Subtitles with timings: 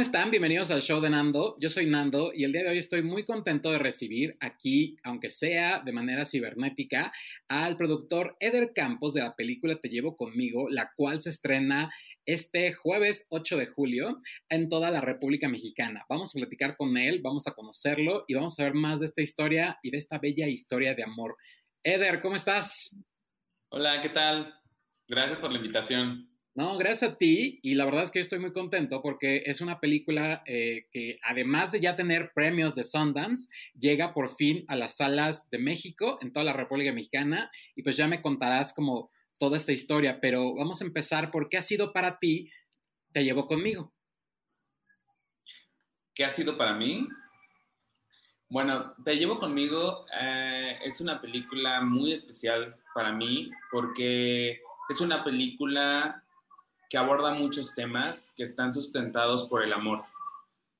[0.00, 0.30] ¿cómo están?
[0.30, 1.56] Bienvenidos al show de Nando.
[1.60, 5.28] Yo soy Nando y el día de hoy estoy muy contento de recibir aquí, aunque
[5.28, 7.12] sea de manera cibernética,
[7.48, 11.90] al productor Eder Campos de la película Te llevo conmigo, la cual se estrena
[12.24, 16.06] este jueves 8 de julio en toda la República Mexicana.
[16.08, 19.20] Vamos a platicar con él, vamos a conocerlo y vamos a ver más de esta
[19.20, 21.36] historia y de esta bella historia de amor.
[21.82, 22.96] Eder, ¿cómo estás?
[23.68, 24.50] Hola, ¿qué tal?
[25.06, 26.29] Gracias por la invitación.
[26.56, 29.60] No, gracias a ti y la verdad es que yo estoy muy contento porque es
[29.60, 34.74] una película eh, que además de ya tener premios de Sundance, llega por fin a
[34.74, 39.10] las salas de México, en toda la República Mexicana y pues ya me contarás como
[39.38, 42.50] toda esta historia, pero vamos a empezar por qué ha sido para ti
[43.12, 43.92] Te llevo conmigo.
[46.14, 47.08] ¿Qué ha sido para mí?
[48.48, 55.22] Bueno, Te llevo conmigo eh, es una película muy especial para mí porque es una
[55.22, 56.24] película
[56.90, 60.04] que aborda muchos temas que están sustentados por el amor.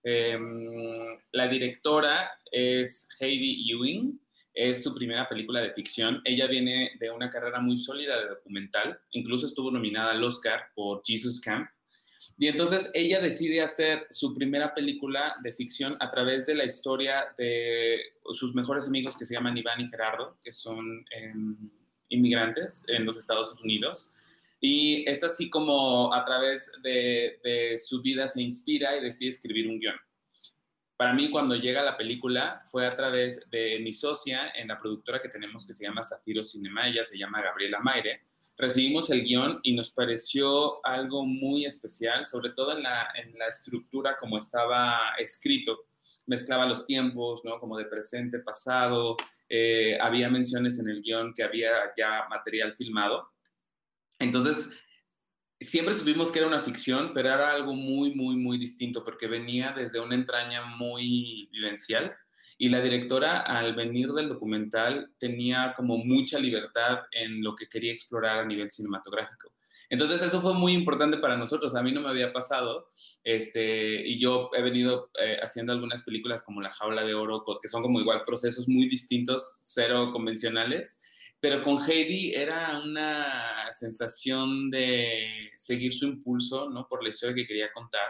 [0.03, 4.21] Em, la directora es Heidi Ewing,
[4.53, 6.21] es su primera película de ficción.
[6.25, 11.03] Ella viene de una carrera muy sólida de documental, incluso estuvo nominada al Oscar por
[11.05, 11.71] Jesus Camp.
[12.37, 17.27] Y entonces ella decide hacer su primera película de ficción a través de la historia
[17.39, 18.01] de
[18.33, 21.71] sus mejores amigos que se llaman Iván y Gerardo, que son em,
[22.09, 24.13] inmigrantes en los Estados Unidos.
[24.61, 29.79] Y es así como a través de, su vida se inspira y decide escribir un
[29.79, 29.97] guion.
[30.99, 35.23] Para mí, cuando llega la película, fue a través de mi socia en la productora
[35.23, 38.27] que tenemos que se llama Zafiro Cinema, ella se llama Gabriela Maire.
[38.59, 43.09] Recibimos el guion y nos pareció algo muy especial, sobre todo en la,
[43.49, 45.87] estructura como estaba escrito.
[46.27, 47.59] Mezclaba los tiempos, ¿no?
[47.59, 49.17] Como de presente, pasado.
[49.49, 53.30] Eh, había menciones en el guion que había ya material filmado
[54.21, 54.81] entonces,
[55.59, 59.73] siempre supimos que era una ficción, pero era algo muy, muy, muy distinto porque venía
[59.73, 62.17] desde una entraña muy vivencial
[62.57, 67.93] y la directora al venir del documental tenía como mucha libertad en lo que quería
[67.93, 69.53] explorar a nivel cinematográfico.
[69.89, 72.89] Entonces eso fue muy importante para nosotros, a mí no me había pasado,
[73.25, 77.67] este, y yo he venido eh, haciendo algunas películas como La Jaula de Oro, que
[77.67, 80.99] son como igual procesos muy distintos, cero convencionales,
[81.41, 86.87] pero con Heidi era una sensación de seguir su impulso, ¿no?
[86.89, 88.09] Por la historia que quería contar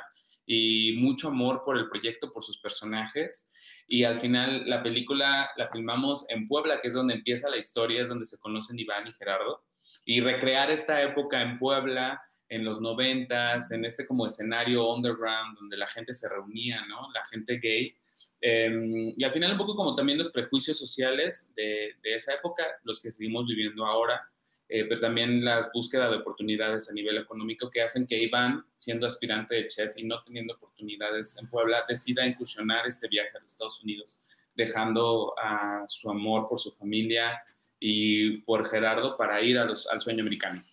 [0.52, 3.52] y mucho amor por el proyecto, por sus personajes.
[3.86, 8.02] Y al final la película la filmamos en Puebla, que es donde empieza la historia,
[8.02, 9.64] es donde se conocen Iván y Gerardo.
[10.04, 15.76] Y recrear esta época en Puebla, en los noventas, en este como escenario underground, donde
[15.76, 17.12] la gente se reunía, ¿no?
[17.12, 17.94] La gente gay
[18.40, 23.00] Em, y al final un poco como también los prejuicios sociales de, esa época, los
[23.00, 24.20] que seguimos viviendo ahora,
[24.68, 29.06] eh, pero también la búsqueda de oportunidades a nivel económico que hacen que Iván, siendo
[29.06, 33.52] aspirante de chef y no teniendo oportunidades en Puebla, decida incursionar este viaje a los
[33.52, 37.42] Estados Unidos, dejando a su amor por su familia
[37.80, 40.64] y por Gerardo para ir a los, al sueño americano.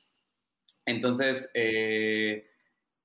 [0.85, 2.47] Entonces, eh,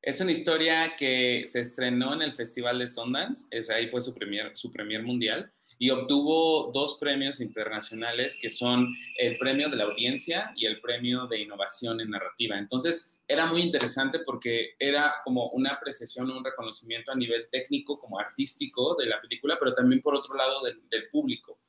[0.03, 4.13] es una historia que se estrenó en el Festival de Sundance, es, ahí fue su
[4.13, 9.85] premier, su premier mundial, y obtuvo dos premios internacionales que son el premio de la
[9.85, 12.59] audiencia y el premio de innovación en narrativa.
[12.59, 18.19] Entonces, era muy interesante porque era como una apreciación, un reconocimiento a nivel técnico, como
[18.19, 21.61] artístico de la película, pero también por otro lado del, público.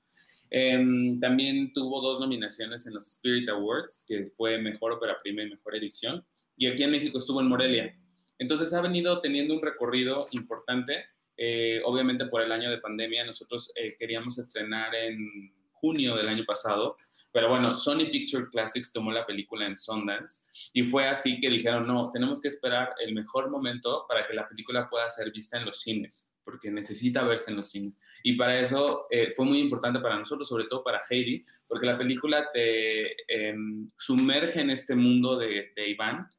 [0.50, 5.50] Em, también tuvo dos nominaciones en los Spirit Awards, que fue Mejor Ópera Prima y
[5.50, 6.26] Mejor Edición.
[6.58, 7.96] Y aquí en México estuvo en Morelia.
[8.44, 11.06] Entonces ha venido teniendo un recorrido importante.
[11.38, 16.44] Eh, obviamente por el año de pandemia nosotros eh, queríamos estrenar en junio del año
[16.46, 16.98] pasado,
[17.32, 21.88] pero bueno, Sony Picture Classics tomó la película en Sundance y fue así que dijeron,
[21.88, 25.66] no, tenemos que esperar el mejor momento para que la película pueda ser vista en
[25.66, 28.00] los cines, porque necesita verse en los cines.
[28.24, 31.98] Y para eso eh, fue muy importante para nosotros, sobre todo para Heidi, porque la
[31.98, 36.30] película te em, sumerge en este mundo de, de Iván.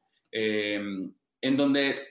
[1.45, 2.01] En donde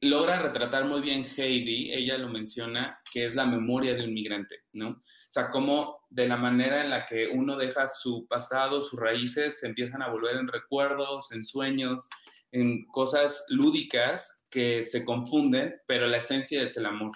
[0.00, 4.64] logra retratar muy bien Heidi, ella lo menciona, que es la memoria de un migrante,
[4.72, 4.88] ¿no?
[4.88, 9.60] O sea, cómo de la manera en la que uno deja su pasado, sus raíces,
[9.60, 12.08] se empiezan a volver en recuerdos, en sueños,
[12.50, 17.12] en cosas lúdicas que se confunden, pero la esencia es el amor.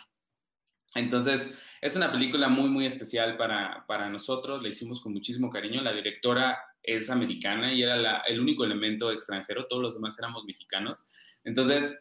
[0.95, 5.83] Entonces, es una película muy, muy especial para, para nosotros, la hicimos con muchísimo cariño,
[5.83, 11.11] la directora es americana y era el único elemento extranjero, todos los demás éramos mexicanos.
[11.47, 12.01] Entonces,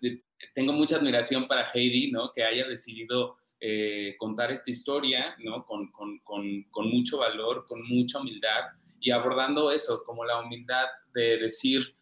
[0.55, 2.31] tengo mucha admiración para Heidi, ¿no?
[2.33, 5.65] Que haya decidido eh, contar esta historia, ¿no?
[5.65, 5.91] Con,
[6.91, 8.61] mucho valor, con mucha humildad
[8.99, 11.95] y abordando eso, como la humildad de decir,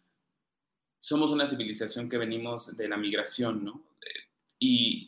[0.98, 3.84] somos una civilización que venimos de la migración, ¿no?
[4.58, 5.06] y,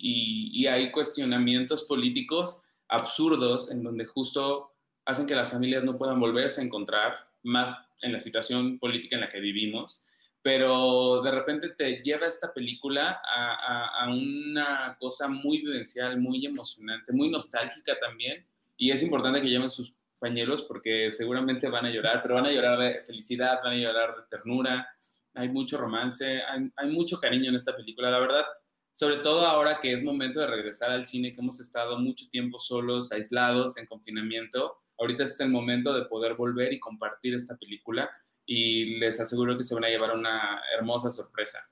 [0.52, 4.74] y, hay cuestionamientos políticos absurdos en donde justo
[5.06, 9.22] hacen que las familias no puedan volverse a encontrar, más en la situación política en
[9.22, 10.04] la que vivimos,
[10.46, 17.28] pero de repente te lleva esta película a, una cosa muy vivencial, muy emocionante, muy
[17.30, 18.46] nostálgica también,
[18.76, 22.52] y es importante que lleven sus pañuelos porque seguramente van a llorar, pero van a
[22.52, 24.88] llorar de felicidad, van a llorar de ternura,
[25.34, 28.44] hay mucho romance, hay, hay mucho cariño en esta película, la verdad,
[28.92, 32.56] sobre todo ahora que es momento de regresar al cine, que hemos estado mucho tiempo
[32.60, 38.08] solos, aislados, en confinamiento, ahorita es el momento de poder volver y compartir esta película
[38.46, 41.68] y les aseguro que se van a llevar una hermosa sorpresa.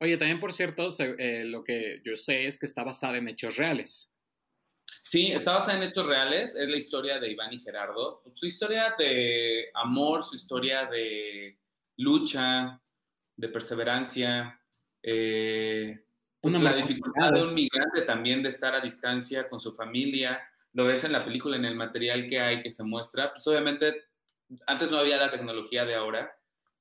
[0.00, 3.56] Oye, también por cierto, eh, lo que yo sé es que está basada en hechos
[3.56, 4.14] reales.
[4.86, 6.54] Sí, está basada en hechos reales.
[6.54, 8.22] Es la historia de Iván y Gerardo.
[8.34, 11.58] Su historia de amor, su historia de
[11.96, 12.80] lucha,
[13.34, 14.60] de perseverancia,
[15.02, 16.04] eh,
[16.40, 20.40] pues la dificultad de un migrante también de estar a distancia con su familia.
[20.72, 23.32] Lo ves en la película, en el material que hay que se muestra.
[23.32, 24.07] Pues obviamente,
[24.66, 26.30] antes no había la tecnología de ahora,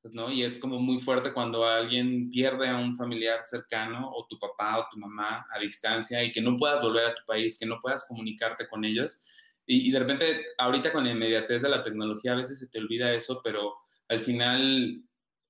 [0.01, 0.31] pues, ¿no?
[0.31, 4.79] Y es como muy fuerte cuando alguien pierde a un familiar cercano, o tu papá
[4.79, 7.79] o tu mamá a distancia, y que no puedas volver a tu país, que no
[7.79, 9.25] puedas comunicarte con ellos.
[9.65, 12.79] Y, y de repente, ahorita con la inmediatez de la tecnología, a veces se te
[12.79, 13.75] olvida eso, pero
[14.07, 15.03] al final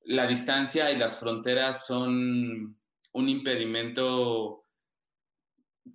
[0.05, 2.77] la distancia y las fronteras son
[3.13, 4.63] un impedimento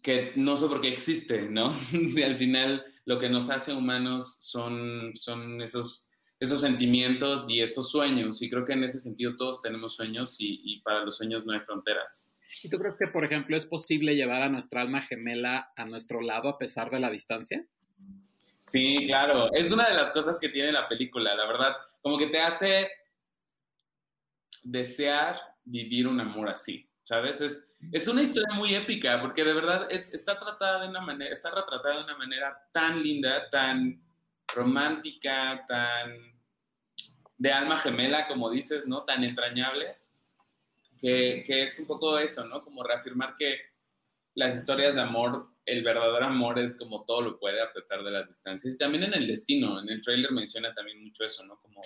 [0.03, 1.73] que no sé por qué existe, ¿no?
[1.75, 6.12] si al final lo que nos hace humanos son, son esos,
[6.43, 8.43] esos sentimientos y esos sueños.
[8.43, 11.53] Y creo que en ese sentido todos tenemos sueños y, y, para los sueños no
[11.53, 12.35] hay fronteras.
[12.65, 16.21] ¿Y tú crees que, por ejemplo, es posible llevar a nuestra alma gemela a nuestro
[16.21, 17.65] lado a pesar de la distancia?
[18.59, 19.53] Sí, claro.
[19.53, 21.77] Es una de las cosas que tiene la película, la verdad.
[22.01, 22.91] Como que te hace
[24.65, 27.41] desear vivir un amor así, ¿sabes?
[27.41, 31.33] Es, es una historia muy épica porque de verdad es, está tratada de una manera,
[31.33, 34.03] está retratada de una manera tan linda, tan
[34.53, 36.32] romántica, tan
[37.43, 39.03] de alma gemela, como dices, ¿no?
[39.03, 39.97] Tan entrañable,
[40.97, 42.63] que, que es un poco eso, ¿no?
[42.63, 43.59] Como reafirmar que
[44.35, 48.13] las historias de amor, el verdadero amor es como todo lo puede a pesar de
[48.13, 48.73] las distancias.
[48.73, 51.61] Y también en el destino, en el trailer menciona también mucho eso, ¿no?
[51.61, 51.81] Como,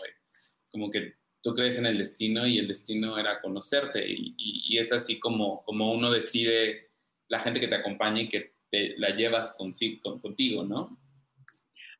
[0.70, 4.92] como que tú crees en el destino y el destino era conocerte y, y, es
[4.92, 6.90] así como, como uno decide
[7.28, 10.98] la gente que te acompaña y que te la llevas consigo, contigo, ¿no?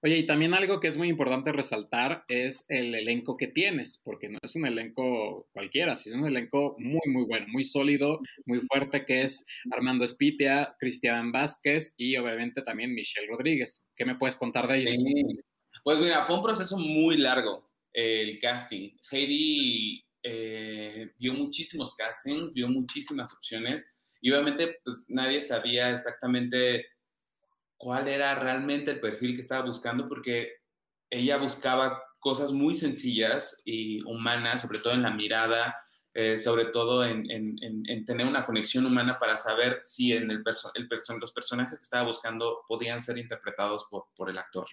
[0.07, 4.29] Oye, y también algo que es muy importante resaltar es el elenco que tienes, porque
[4.29, 8.61] no es un elenco cualquiera, sino es un elenco muy, muy bueno, muy sólido, muy
[8.61, 13.91] fuerte, que es Armando Espitia, Cristian Vázquez y obviamente también Michelle Rodríguez.
[13.97, 14.95] ¿Qué me puedes contar de ellos?
[15.83, 18.91] Pues mira, fue un proceso muy largo el casting.
[19.11, 26.87] Heidi eh, vio muchísimos castings, vio muchísimas opciones y obviamente pues nadie sabía exactamente
[27.77, 30.53] cuál era realmente el perfil que estaba buscando porque
[31.11, 35.77] ella buscaba cosas muy sencillas y humanas, sobre todo en la mirada,
[36.13, 37.25] eh, sobre todo en,
[38.05, 40.43] tener una conexión humana para saber si en el,
[40.75, 40.89] el
[41.21, 44.67] los personajes que estaba buscando podían ser interpretados por, el actor.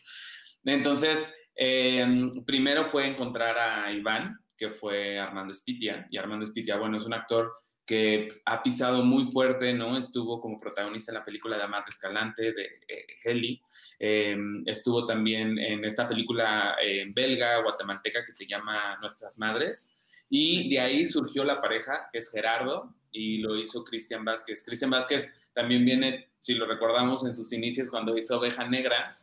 [0.63, 6.97] Entonces, Em, primero fue encontrar a Iván, que fue Armando Espitia, y Armando Espitia, bueno,
[6.97, 7.53] es un actor
[7.85, 9.97] que ha pisado muy fuerte, ¿no?
[9.97, 13.61] Estuvo como protagonista en la película de Escalante de eh, Heli,
[13.99, 19.93] em, estuvo también en esta película eh, belga, guatemalteca, que se llama Nuestras Madres,
[20.29, 24.63] y de ahí surgió la pareja, que es Gerardo, y lo hizo Cristian Vázquez.
[24.65, 29.19] Cristian Vázquez también viene, si lo recordamos, en sus inicios cuando hizo Oveja Negra,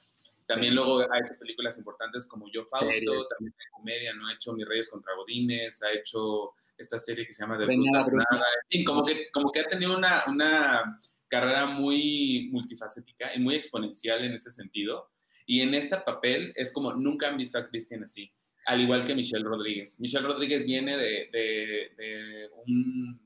[0.50, 4.26] también luego ha hecho películas importantes como Yo Fausto, también de comedia, ¿no?
[4.26, 8.12] Ha hecho Mis Reyes contra Godines, ha hecho esta serie que se llama De Brutas
[8.12, 8.44] Nada.
[8.64, 13.54] En fin, como que, como que ha tenido una, una carrera muy multifacética y muy
[13.54, 15.12] exponencial en ese sentido.
[15.46, 18.32] Y en este papel es como nunca han visto a Cristian así,
[18.66, 20.00] al igual que Michelle Rodríguez.
[20.00, 23.20] Michelle Rodríguez viene de, de, de un,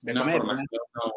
[0.00, 0.68] de una formación,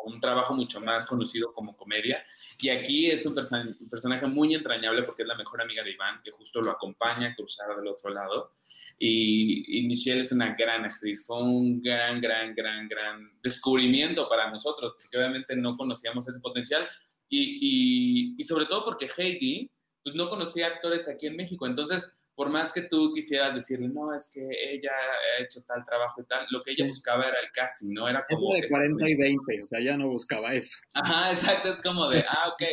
[0.06, 2.24] un trabajo mucho más conocido como comedia.
[2.60, 6.32] Y aquí es un, personaje muy entrañable porque es la mejor amiga de Iván, que
[6.32, 8.54] justo lo acompaña a cruzar del otro lado.
[8.98, 14.94] Y, Michelle es una gran actriz, fue un gran, gran, gran, gran descubrimiento para nosotros,
[15.02, 16.84] porque obviamente no conocíamos ese potencial.
[17.30, 19.72] Y, y sobre todo porque Heidi,
[20.04, 21.66] pues no conocía actores aquí en México.
[21.66, 26.22] Entonces, por más que tú quisieras decirle, no, es que ella ha hecho tal trabajo
[26.22, 28.10] y tal, lo que ella buscaba era el casting, ¿no?
[28.10, 28.56] Era como...
[28.56, 30.80] Es de 40 y 20, o sea, ya no buscaba eso.
[30.96, 32.64] Ajá, exacto, es como de, ah, ok,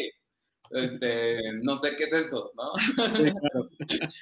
[0.70, 2.72] este, no sé qué es eso, ¿no?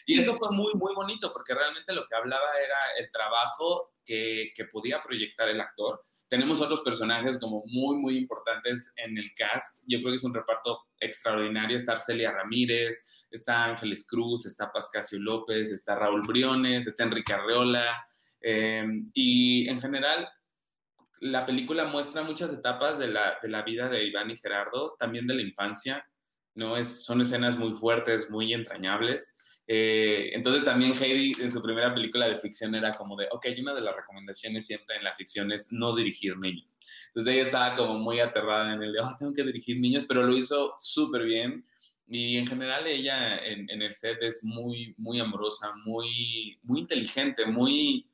[0.07, 4.51] y eso fue muy, muy bonito porque realmente lo que hablaba era el trabajo que,
[4.53, 6.03] que podía proyectar el actor.
[6.29, 9.85] Tenemos otros personajes como muy, muy importantes en el cast.
[9.87, 11.77] Yo creo que es un reparto extraordinario.
[11.77, 18.05] Está Arcelia Ramírez, está Ángeles Cruz, está Pascasio López, está Raúl Briones, está Enrique Arreola.
[18.41, 20.29] Eh, y en general,
[21.21, 25.27] la película muestra muchas etapas de la, de la, vida de Iván y Gerardo, también
[25.27, 26.07] de la infancia,
[26.55, 26.77] ¿no?
[26.77, 29.36] Es, son escenas muy fuertes, muy entrañables.
[29.69, 33.75] Eh, entonces también Heidi en su primera película de ficción era como de, ok, una
[33.75, 36.79] de las recomendaciones siempre en la ficción es no dirigir niños.
[37.09, 40.23] Entonces ella estaba como muy aterrada en el de, oh, tengo que dirigir niños, pero
[40.23, 41.65] lo hizo súper bien.
[42.09, 47.45] Y en general ella en, en, el set es muy, muy amorosa, muy, muy inteligente,
[47.47, 48.09] muy,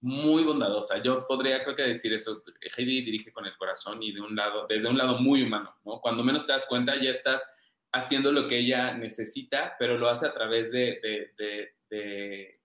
[0.00, 1.02] muy bondadosa.
[1.02, 2.40] Yo podría, creo que decir eso.
[2.76, 6.00] Heidi dirige con el corazón y de un lado, desde un lado muy humano, ¿no?
[6.00, 7.56] Cuando menos te das cuenta, ya estás
[7.92, 12.60] haciendo lo que ella necesita, pero lo hace a través de, de, de, de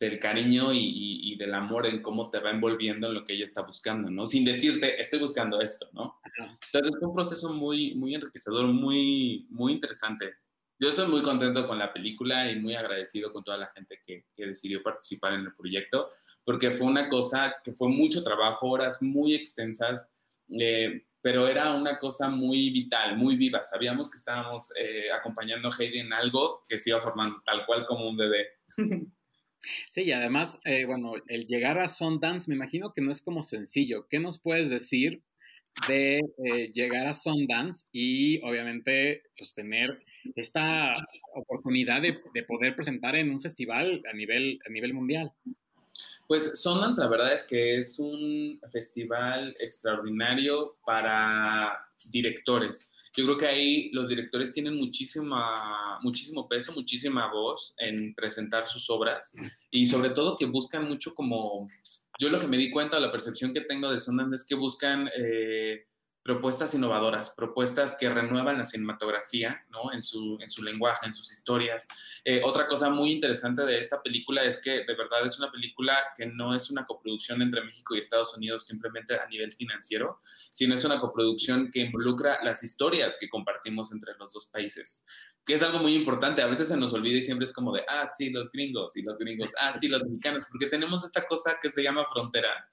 [0.00, 3.34] del cariño y, y, y, del amor en cómo te va envolviendo en lo que
[3.34, 4.24] ella está buscando, ¿no?
[4.24, 6.18] Sin decirte, estoy buscando esto, ¿no?
[6.38, 10.36] Entonces es un proceso muy, muy enriquecedor, muy, muy interesante.
[10.78, 14.24] Yo estoy muy contento con la película y muy agradecido con toda la gente que,
[14.34, 16.06] que decidió participar en el proyecto,
[16.44, 20.08] porque fue una cosa que fue mucho trabajo, horas muy extensas,
[20.58, 23.62] eh, pero era una cosa muy vital, muy viva.
[23.62, 27.86] Sabíamos que estábamos eh, acompañando a Heidi en algo que se iba formando tal cual
[27.86, 28.46] como un bebé.
[29.90, 33.42] Sí, y además, eh, bueno, el llegar a Sundance me imagino que no es como
[33.42, 34.06] sencillo.
[34.08, 35.22] ¿Qué nos puedes decir
[35.86, 40.02] de eh, llegar a Sundance y obviamente pues, tener
[40.34, 40.96] esta
[41.34, 45.30] oportunidad de, de, poder presentar en un festival a nivel, a nivel mundial?
[46.26, 51.78] Pues Sundance la verdad es que es un festival extraordinario para
[52.10, 52.94] directores.
[53.16, 58.88] Yo creo que ahí los directores tienen muchísima, muchísimo peso, muchísima voz en presentar sus
[58.88, 59.32] obras
[59.70, 61.66] y sobre todo que buscan mucho como
[62.20, 65.08] yo lo que me di cuenta, la percepción que tengo de Sundance es que buscan
[65.16, 65.86] eh,
[66.22, 69.92] propuestas innovadoras, propuestas que renuevan la cinematografía, ¿no?
[69.92, 71.88] En su, en su lenguaje, en sus historias.
[72.24, 75.98] Eh, otra cosa muy interesante de esta película es que de verdad es una película
[76.16, 80.20] que no es una coproducción entre México y Estados Unidos simplemente a nivel financiero,
[80.52, 85.06] sino es una coproducción que involucra las historias que compartimos entre los dos países
[85.46, 86.42] que es algo muy importante.
[86.42, 89.02] A veces se nos olvida y siempre es como de, ah, sí, los gringos, y
[89.02, 92.68] los gringos, ah, sí, los mexicanos, porque tenemos esta cosa que se llama frontera.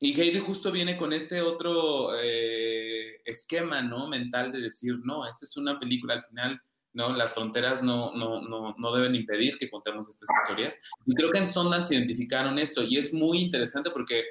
[0.00, 4.08] Y Heidi justo viene con este otro eh, esquema, ¿no?
[4.08, 6.60] Mental de decir, no, esta es una película al final,
[6.92, 7.12] ¿no?
[7.12, 10.80] Las fronteras no, no, no, no deben impedir que contemos estas historias.
[11.04, 14.24] Y creo que en Sundance identificaron esto y es muy interesante porque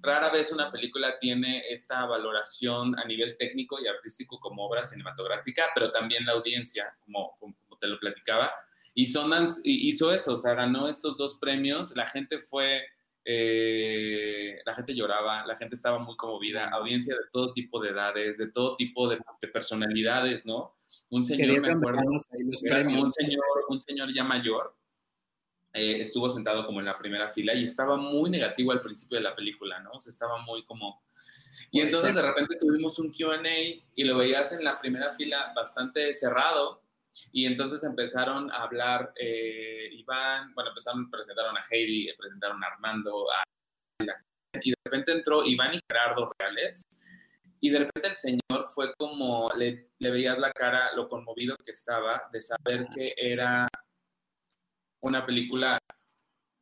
[0.00, 5.64] rara vez una película tiene esta valoración a nivel técnico y artístico como obra cinematográfica,
[5.74, 8.50] pero también la audiencia, como, como te lo platicaba.
[8.94, 12.82] Y Sundance hizo eso, o sea, ganó estos dos premios, la gente fue,
[13.24, 18.38] eh, la gente lloraba, la gente estaba muy conmovida, audiencia de todo tipo de edades,
[18.38, 20.76] de todo tipo de, de personalidades, ¿no?
[21.10, 22.18] Un señor, me acuerdo, un
[23.10, 24.76] señor, un señor ya mayor,
[25.72, 29.24] eh, estuvo sentado como en la primera fila y estaba muy negativo al principio de
[29.24, 29.92] la película, ¿no?
[29.92, 31.02] O sea, estaba muy como...
[31.70, 33.42] Y entonces de repente tuvimos un QA
[33.94, 36.82] y lo veías en la primera fila bastante cerrado
[37.32, 43.26] y entonces empezaron a hablar eh, Iván, bueno, empezaron, presentaron a Heidi, presentaron a Armando,
[43.30, 43.44] a...
[44.60, 46.82] y de repente entró Iván y Gerardo Reales
[47.60, 51.72] y de repente el señor fue como, le, le veías la cara, lo conmovido que
[51.72, 53.66] estaba de saber que era
[55.02, 55.78] una película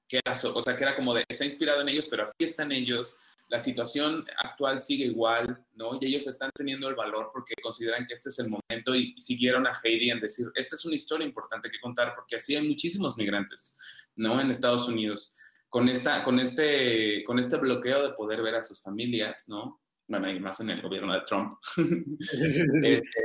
[0.08, 2.72] que era, o sea, que era como de, está inspirado en ellos, pero aquí están
[2.72, 5.98] ellos, la situación actual sigue igual, ¿no?
[6.00, 9.20] Y ellos están teniendo el valor porque consideran que este es el momento y, y
[9.20, 12.66] siguieron a Heidi en decir, esta es una historia importante que contar porque así hay
[12.66, 13.78] muchísimos migrantes,
[14.16, 14.40] ¿no?
[14.40, 15.32] En Estados Unidos,
[15.68, 19.80] con, esta, con, este, con este bloqueo de poder ver a sus familias, ¿no?
[20.08, 21.58] Bueno, y más en el gobierno de Trump.
[21.74, 23.20] Sí, sí, sí, este,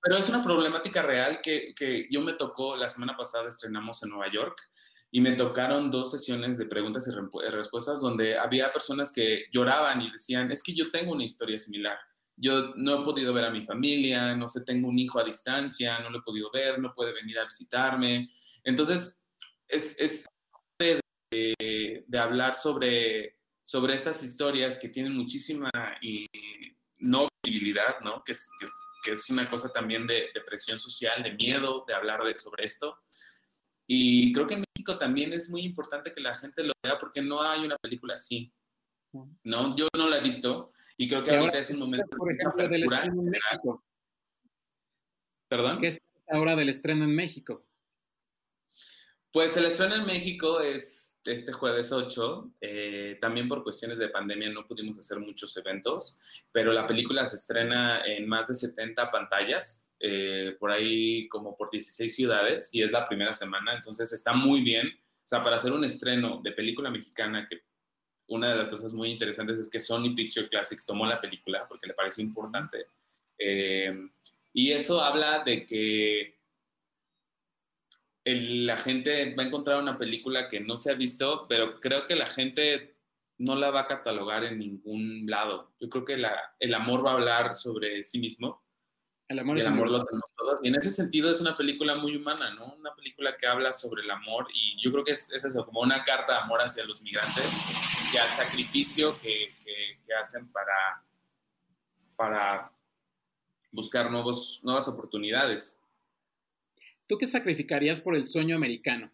[0.00, 4.10] pero es una problemática real que, que, yo me tocó, la semana pasada estrenamos en
[4.10, 4.56] Nueva York
[5.10, 10.10] y me tocaron dos sesiones de preguntas y respuestas donde había personas que lloraban y
[10.10, 11.98] decían, es que yo tengo una historia similar.
[12.36, 15.98] Yo no he podido ver a mi familia, no sé, tengo un hijo a distancia,
[16.00, 18.30] no lo he podido ver, no puede venir a visitarme.
[18.62, 19.24] Entonces,
[19.66, 20.26] es, es
[20.78, 21.00] de,
[21.30, 25.70] de, de hablar sobre, sobre estas historias que tienen muchísima
[26.02, 26.26] y
[26.98, 28.22] no visibilidad, ¿no?
[28.24, 28.72] Que es, que es
[29.02, 32.64] que es una cosa también de, de presión social, de miedo, de hablar de, sobre
[32.64, 32.98] esto.
[33.90, 37.22] Y creo que en México también es muy importante que la gente lo vea porque
[37.22, 38.52] no hay una película así.
[39.44, 39.76] ¿no?
[39.76, 42.68] Yo no la he visto y creo que y ahorita es un momento por ejemplo,
[42.68, 43.84] del en México?
[45.48, 45.80] ¿Perdón?
[45.80, 47.64] ¿Qué esperas ahora del estreno en México?
[49.32, 52.54] Pues el estreno en México es este jueves 8.
[52.60, 56.18] Eh, también por cuestiones de pandemia no pudimos hacer muchos eventos,
[56.52, 61.70] pero la película se estrena en más de 70 pantallas, eh, por ahí como por
[61.70, 64.88] 16 ciudades, y es la primera semana, entonces está muy bien.
[64.88, 67.62] O sea, para hacer un estreno de película mexicana, que
[68.28, 71.86] una de las cosas muy interesantes es que Sony Picture Classics tomó la película porque
[71.86, 72.86] le parece importante.
[73.38, 74.08] Eh,
[74.52, 76.38] y eso habla de que
[78.24, 82.14] la gente va a encontrar una película que no se ha visto, pero creo que
[82.14, 82.96] la gente
[83.38, 85.72] no la va a catalogar en ningún lado.
[85.80, 86.22] Yo creo que
[86.58, 88.62] el amor va a hablar sobre sí mismo.
[89.28, 90.60] El amor, el amor lo tenemos todos.
[90.62, 92.74] Y en ese sentido es una película muy humana, ¿no?
[92.78, 96.02] Una película que habla sobre el amor y yo creo que es, eso, como una
[96.02, 97.44] carta de amor hacia los migrantes
[98.12, 101.04] y al sacrificio que, que, hacen para,
[102.16, 102.72] para
[103.70, 105.82] buscar nuevos, nuevas oportunidades.
[107.06, 109.12] ¿Tú qué sacrificarías por el sueño americano?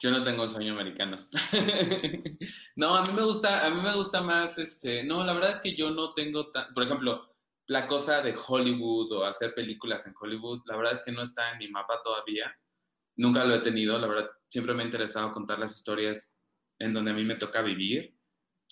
[0.00, 1.18] Yo no tengo sueño americano.
[2.76, 5.58] no, a mí me gusta, a mí me gusta más, este, no, la verdad es
[5.58, 7.29] que yo no tengo tan, por ejemplo,
[7.70, 11.52] la cosa de Hollywood o hacer películas en Hollywood, la verdad es que no está
[11.52, 12.52] en mi mapa todavía.
[13.14, 16.40] Nunca lo he tenido, la verdad, siempre me ha interesado contar las historias
[16.80, 18.16] en donde a mí me toca vivir,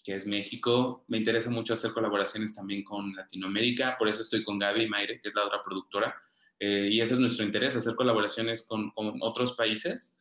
[0.03, 1.05] que es México.
[1.07, 5.29] Me interesa mucho hacer colaboraciones también con Latinoamérica, por eso estoy con Gaby Maire, que
[5.29, 6.17] es la otra productora
[6.59, 10.21] eh, y ese es nuestro interés, hacer colaboraciones con, con otros países.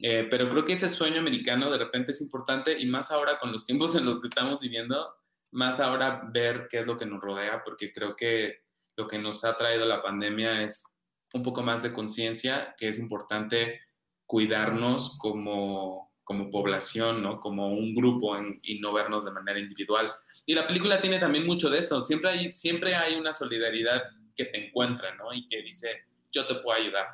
[0.00, 3.52] Eh, pero creo que ese sueño americano de repente es importante y más ahora con
[3.52, 5.14] los tiempos en los que estamos viviendo,
[5.50, 8.62] más ahora ver qué es lo que nos rodea, porque creo que
[8.96, 10.98] lo que nos ha traído la pandemia es
[11.32, 13.80] un poco más de conciencia, que es importante
[14.26, 17.40] cuidarnos como, como población, ¿no?
[17.40, 20.12] como un grupo y no vernos de manera individual.
[20.44, 24.02] Y la película tiene también mucho de eso, siempre hay, siempre hay una solidaridad
[24.34, 25.32] que te encuentra, ¿no?
[25.32, 27.06] Y que dice, yo te puedo ayudar.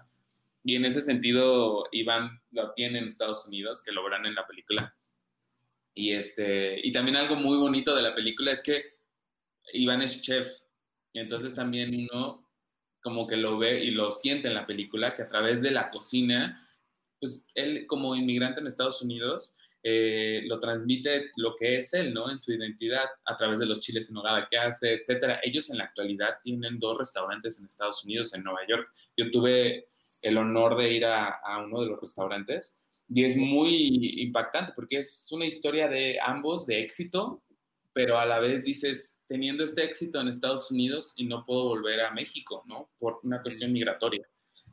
[0.62, 4.47] Y en ese sentido, Iván lo tiene en Estados Unidos, que lo verán en la
[4.47, 4.95] película.
[5.94, 8.96] Y, este, y también algo muy bonito de la película es que
[9.72, 10.48] Iván es chef.
[11.12, 12.44] Entonces también uno
[13.00, 15.90] como que lo ve y lo siente en la película, que a través de la
[15.90, 16.59] cocina,
[17.20, 19.54] pues él como inmigrante en Estados Unidos,
[19.87, 22.30] eh, lo transmite lo que es él, ¿no?
[22.30, 25.40] En su identidad, a través de los chiles en nogada que hace, etcétera.
[25.42, 28.88] Ellos en la actualidad tienen dos restaurantes en Estados Unidos, en Nueva York.
[29.14, 29.87] Yo tuve
[30.22, 35.29] el honor de ir a, uno de los restaurantes y es muy impactante porque es
[35.31, 37.43] una historia de ambos, de éxito,
[37.93, 42.01] pero a la vez dices, teniendo este éxito en Estados Unidos y no puedo volver
[42.01, 42.90] a México, ¿no?
[42.99, 44.27] Por una cuestión migratoria.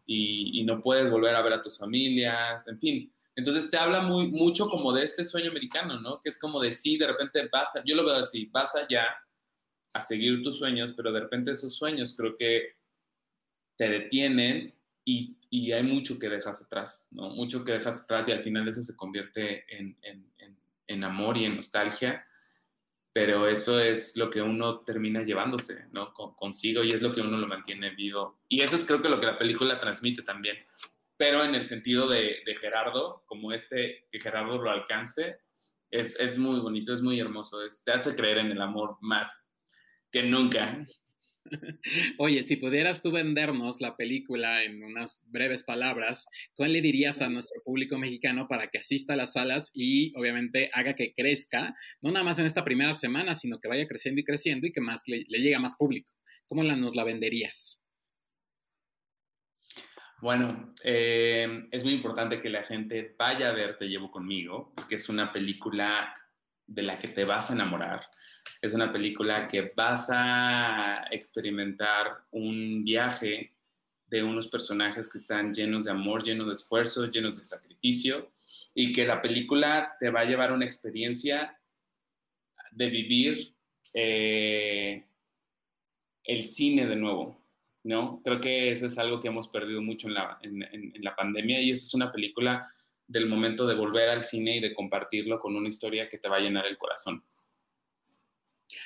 [0.06, 4.02] Y, y no puedes volver a ver a tus familias, en fin entonces te habla
[4.02, 6.20] muy, mucho como de este sueño americano, ¿no?
[6.20, 9.06] Que es como de sí, de repente vas, a, yo lo veo así, vas allá
[9.94, 12.76] a seguir tus sueños, pero de repente esos sueños creo que
[13.78, 17.30] te detienen y, y hay mucho que dejas atrás, ¿no?
[17.30, 19.96] Mucho que dejas atrás y al final eso se convierte en,
[20.88, 22.26] en, amor y en nostalgia,
[23.14, 26.14] pero eso es lo que uno termina llevándose, ¿no?
[26.14, 28.40] consigo y es lo que uno lo mantiene vivo.
[28.50, 30.58] Y eso es creo que lo que la película transmite también
[31.22, 35.38] pero en el sentido de, Gerardo, como este, que Gerardo lo alcance,
[35.92, 39.48] es, es muy bonito, es muy hermoso, es, te hace creer en el amor más
[40.12, 40.84] que nunca.
[42.18, 47.30] Oye, si pudieras tú vendernos la película en unas breves palabras, ¿cuál le dirías a
[47.30, 52.12] nuestro público mexicano para que asista a las salas y obviamente haga que crezca, no
[52.12, 55.04] nada más en esta primera semana, sino que vaya creciendo y creciendo y que más
[55.08, 56.14] le, le llegue a más público?
[56.48, 57.86] ¿Cómo la, nos la venderías?
[60.22, 64.96] Bueno, eh, es muy importante que la gente vaya a ver Te llevo conmigo, porque
[64.96, 66.14] es una película
[66.74, 68.02] de la que te vas a enamorar.
[68.62, 73.54] Es una película que vas a experimentar un viaje
[74.08, 78.32] de unos personajes que están llenos de amor, llenos de esfuerzo, llenos de sacrificio,
[78.74, 81.58] y que la película te va a llevar a una experiencia
[82.72, 83.54] de vivir
[83.94, 85.06] eh,
[86.24, 87.42] el cine de nuevo,
[87.84, 88.22] ¿no?
[88.24, 91.72] Creo que eso es algo que hemos perdido mucho en la, en, la pandemia y
[91.72, 92.68] esta es una película
[93.12, 96.38] del momento de volver al cine y de compartirlo con una historia que te va
[96.38, 97.24] a llenar el corazón.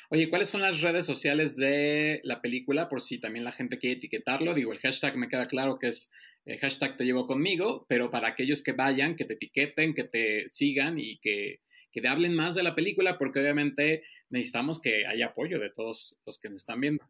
[0.09, 2.89] Oye, ¿cuáles son las redes sociales de la película?
[2.89, 4.53] Por si también la gente quiere etiquetarlo.
[4.53, 6.11] Digo, el hashtag me queda claro que es
[6.45, 10.47] eh, hashtag te llevo conmigo, pero para aquellos que vayan, que te etiqueten, que te
[10.47, 11.61] sigan y que,
[11.91, 16.19] que te hablen más de la película, porque obviamente necesitamos que haya apoyo de todos
[16.25, 17.03] los que nos están viendo.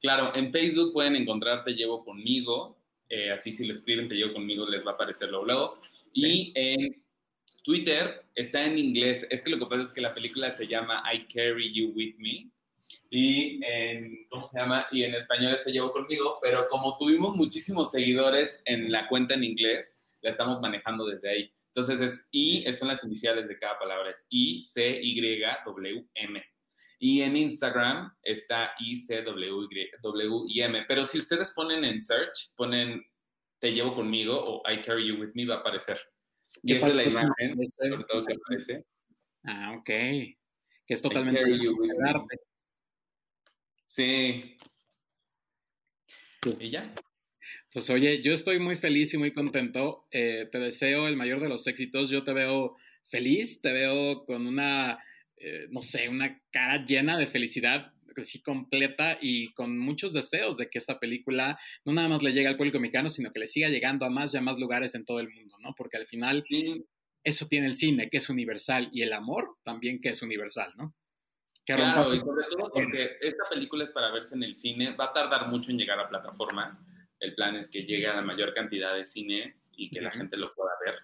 [0.00, 2.75] Claro, en Facebook pueden encontrar Te Llevo Conmigo,
[3.08, 5.80] eh, así si lo escriben Te Llevo Conmigo les va a aparecer luego.
[6.12, 7.02] Y en
[7.62, 11.02] Twitter está en inglés, es que lo que pasa es que la película se llama
[11.12, 12.50] I Carry You With Me,
[13.10, 14.86] Y en, ¿cómo se llama?
[14.92, 19.44] Y en español este llevo conmigo, pero como tuvimos muchísimos seguidores en la cuenta en
[19.44, 21.52] inglés, la estamos manejando desde ahí.
[21.68, 26.44] Entonces es I, son las iniciales de cada palabra, es I, C, Y, W, M.
[26.98, 29.68] Y en Instagram está I, C, W,
[30.48, 30.84] y, M.
[30.88, 33.04] Pero si ustedes ponen en search, ponen
[33.58, 35.98] Te llevo conmigo o I carry you with me, va a aparecer.
[36.62, 38.84] Y esa es la imagen, sobre todo que aparece.
[39.44, 39.86] Ah, ok.
[39.86, 41.40] Que es totalmente
[42.04, 42.36] arte.
[43.82, 44.56] Sí.
[46.60, 46.94] ¿Y ya?
[47.72, 50.06] Pues oye, yo estoy muy feliz y muy contento.
[50.10, 52.10] Eh, te deseo el mayor de los éxitos.
[52.10, 54.98] Yo te veo feliz, te veo con una,
[55.48, 60.68] eh, no sé, una cara llena de felicidad, así completa y con muchos deseos de
[60.68, 63.68] que esta película no nada más le llegue al público mexicano, sino que le siga
[63.68, 65.72] llegando a más y a más lugares en todo el mundo, ¿no?
[65.76, 66.44] Porque al final
[67.22, 70.96] eso tiene el cine, que es universal, y el amor también que es universal, ¿no?
[71.64, 75.12] claro, y sobre todo porque esta película es para verse en el cine, va a
[75.12, 76.86] tardar mucho en llegar a plataformas.
[77.20, 80.36] El plan es que llegue a la mayor cantidad de cines y que la gente
[80.36, 80.94] lo pueda ver.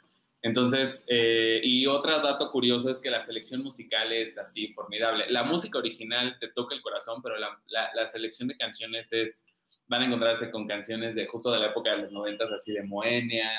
[0.42, 5.30] Entonces, eh, y otro dato curioso es que la selección musical es así formidable.
[5.30, 9.46] La música original te toca el corazón, pero la, la, selección de canciones es,
[9.86, 12.82] van a encontrarse con canciones de justo de la época de los noventas, así de
[12.82, 13.50] Moenia,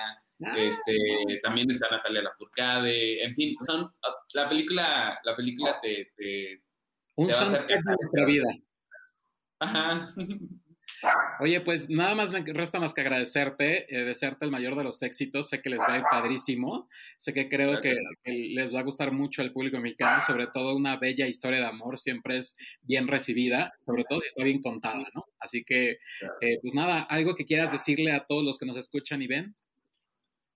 [0.44, 0.56] ah.
[0.58, 3.90] este, también está Natalia Lafourcade, en fin, son,
[4.34, 6.64] la película, la película te, te
[7.16, 8.48] un soundtrack de nuestra vida.
[9.60, 10.14] Ajá.
[11.40, 15.02] Oye, pues nada más me resta más que agradecerte, eh, desearte el mayor de los
[15.02, 15.50] éxitos.
[15.50, 16.88] Sé que les va a ir padrísimo.
[17.18, 20.98] Sé que creo que, les va a gustar mucho al público mexicano, sobre todo una
[20.98, 25.26] bella historia de amor siempre es bien recibida, sobre todo si está bien contada, ¿no?
[25.40, 25.98] Así que,
[26.42, 29.56] eh, pues nada, algo que quieras decirle a todos los que nos escuchan y ven.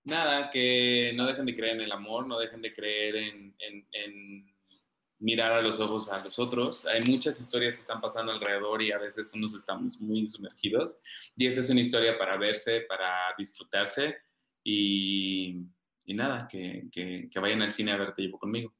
[0.04, 3.54] Nada, que no dejen de creer en el amor, no dejen de creer en
[5.20, 6.86] mirar a los ojos a los otros.
[6.86, 11.00] Hay muchas historias que están pasando alrededor y a veces unos estamos muy sumergidos.
[11.36, 14.16] Y esta es una historia para verse, para disfrutarse
[14.62, 15.64] y,
[16.06, 18.72] nada, que, que, vayan al cine a verte llevo conmigo.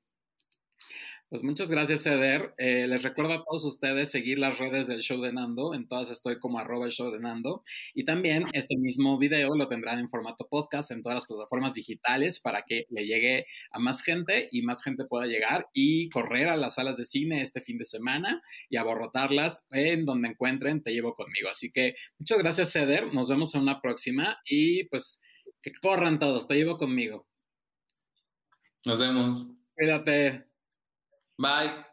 [1.31, 2.55] Pues muchas gracias, Eder.
[2.57, 5.75] Eh, les recuerdo a todos ustedes seguir las redes del show de Nando.
[5.75, 7.63] En todas estoy como arroba el show de Nando.
[7.93, 12.41] Y también este mismo video lo tendrán en formato podcast en todas las plataformas digitales
[12.41, 16.57] para que le llegue a más gente y más gente pueda llegar y correr a
[16.57, 21.15] las salas de cine este fin de semana y aborrotarlas en donde encuentren Te llevo
[21.15, 21.51] conmigo.
[21.51, 23.13] Así que muchas gracias, Eder.
[23.13, 25.21] Nos vemos en una próxima y pues
[25.61, 26.47] que corran todos.
[26.47, 27.27] Te llevo conmigo.
[28.87, 29.59] Nos vemos.
[29.75, 30.48] Cuídate.
[31.39, 31.85] Bye.